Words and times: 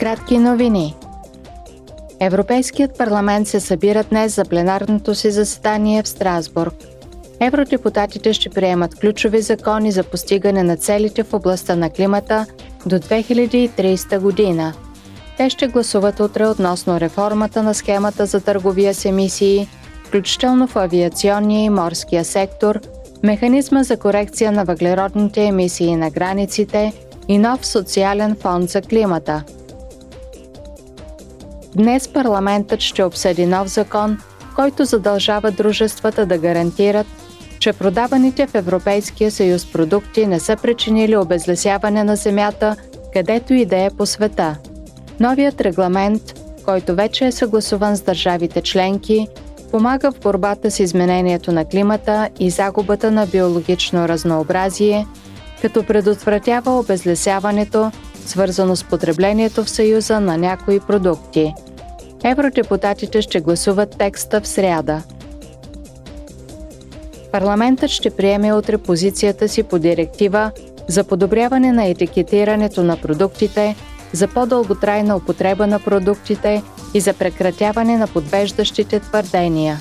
Кратки 0.00 0.38
новини. 0.38 0.94
Европейският 2.20 2.98
парламент 2.98 3.48
се 3.48 3.60
събира 3.60 4.04
днес 4.04 4.34
за 4.34 4.44
пленарното 4.44 5.14
си 5.14 5.30
заседание 5.30 6.02
в 6.02 6.08
Страсбург. 6.08 6.74
Евродепутатите 7.40 8.32
ще 8.32 8.50
приемат 8.50 8.94
ключови 8.94 9.40
закони 9.40 9.92
за 9.92 10.02
постигане 10.02 10.62
на 10.62 10.76
целите 10.76 11.22
в 11.22 11.34
областта 11.34 11.76
на 11.76 11.90
климата 11.90 12.46
до 12.86 12.96
2030 12.96 14.18
година. 14.18 14.72
Те 15.36 15.50
ще 15.50 15.66
гласуват 15.66 16.20
утре 16.20 16.46
относно 16.46 17.00
реформата 17.00 17.62
на 17.62 17.74
схемата 17.74 18.26
за 18.26 18.40
търговия 18.40 18.94
с 18.94 19.04
емисии, 19.04 19.68
включително 20.04 20.66
в 20.66 20.76
авиационния 20.76 21.64
и 21.64 21.70
морския 21.70 22.24
сектор, 22.24 22.80
механизма 23.22 23.82
за 23.82 23.96
корекция 23.96 24.52
на 24.52 24.64
въглеродните 24.64 25.44
емисии 25.44 25.96
на 25.96 26.10
границите 26.10 26.92
и 27.28 27.38
нов 27.38 27.66
социален 27.66 28.36
фонд 28.40 28.70
за 28.70 28.82
климата– 28.82 29.44
Днес 31.76 32.08
парламентът 32.08 32.80
ще 32.80 33.04
обсъди 33.04 33.46
нов 33.46 33.68
закон, 33.68 34.18
който 34.54 34.84
задължава 34.84 35.50
дружествата 35.50 36.26
да 36.26 36.38
гарантират, 36.38 37.06
че 37.58 37.72
продаваните 37.72 38.46
в 38.46 38.54
Европейския 38.54 39.30
съюз 39.30 39.72
продукти 39.72 40.26
не 40.26 40.40
са 40.40 40.56
причинили 40.56 41.16
обезлесяване 41.16 42.04
на 42.04 42.16
земята, 42.16 42.76
където 43.12 43.54
и 43.54 43.64
да 43.64 43.76
е 43.76 43.90
по 43.90 44.06
света. 44.06 44.56
Новият 45.20 45.60
регламент, 45.60 46.22
който 46.64 46.94
вече 46.94 47.26
е 47.26 47.32
съгласуван 47.32 47.96
с 47.96 48.02
държавите 48.02 48.62
членки, 48.62 49.28
помага 49.70 50.12
в 50.12 50.20
борбата 50.20 50.70
с 50.70 50.80
изменението 50.80 51.52
на 51.52 51.64
климата 51.64 52.28
и 52.40 52.50
загубата 52.50 53.10
на 53.10 53.26
биологично 53.26 54.08
разнообразие, 54.08 55.06
като 55.62 55.82
предотвратява 55.82 56.78
обезлесяването, 56.78 57.90
свързано 58.26 58.76
с 58.76 58.84
потреблението 58.84 59.64
в 59.64 59.70
Съюза 59.70 60.20
на 60.20 60.36
някои 60.36 60.80
продукти– 60.80 61.54
Евродепутатите 62.26 63.22
ще 63.22 63.40
гласуват 63.40 63.98
текста 63.98 64.40
в 64.40 64.48
сряда. 64.48 65.02
Парламентът 67.32 67.90
ще 67.90 68.10
приеме 68.10 68.52
утре 68.52 68.78
позицията 68.78 69.48
си 69.48 69.62
по 69.62 69.78
директива 69.78 70.50
за 70.88 71.04
подобряване 71.04 71.72
на 71.72 71.86
етикетирането 71.86 72.82
на 72.82 72.96
продуктите, 72.96 73.76
за 74.12 74.28
по-дълготрайна 74.28 75.16
употреба 75.16 75.66
на 75.66 75.80
продуктите 75.80 76.62
и 76.94 77.00
за 77.00 77.14
прекратяване 77.14 77.96
на 77.96 78.06
подвеждащите 78.06 79.00
твърдения. 79.00 79.80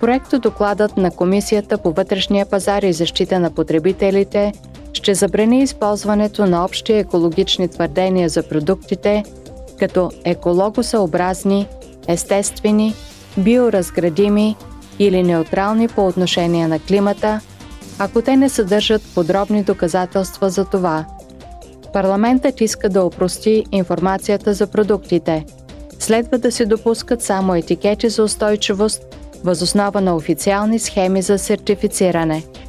Проекто 0.00 0.38
докладът 0.38 0.96
на 0.96 1.10
Комисията 1.10 1.78
по 1.78 1.92
вътрешния 1.92 2.46
пазар 2.46 2.82
и 2.82 2.92
защита 2.92 3.40
на 3.40 3.50
потребителите 3.50 4.52
ще 4.92 5.14
забрани 5.14 5.62
използването 5.62 6.46
на 6.46 6.64
общи 6.64 6.92
екологични 6.92 7.68
твърдения 7.68 8.28
за 8.28 8.42
продуктите– 8.42 9.24
като 9.84 10.10
екологосъобразни, 10.24 11.66
естествени, 12.08 12.94
биоразградими 13.38 14.56
или 14.98 15.22
неутрални 15.22 15.88
по 15.88 16.06
отношение 16.06 16.68
на 16.68 16.78
климата, 16.78 17.40
ако 17.98 18.22
те 18.22 18.36
не 18.36 18.48
съдържат 18.48 19.02
подробни 19.14 19.62
доказателства 19.62 20.50
за 20.50 20.64
това. 20.64 21.04
Парламентът 21.92 22.60
иска 22.60 22.88
да 22.88 23.02
опрости 23.02 23.64
информацията 23.72 24.54
за 24.54 24.66
продуктите. 24.66 25.44
Следва 25.98 26.38
да 26.38 26.52
се 26.52 26.66
допускат 26.66 27.22
само 27.22 27.54
етикети 27.54 28.08
за 28.08 28.22
устойчивост, 28.22 29.02
възоснова 29.44 30.00
на 30.00 30.16
официални 30.16 30.78
схеми 30.78 31.22
за 31.22 31.38
сертифициране– 31.38 32.42